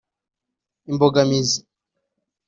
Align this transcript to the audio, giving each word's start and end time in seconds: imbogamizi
imbogamizi 0.89 1.59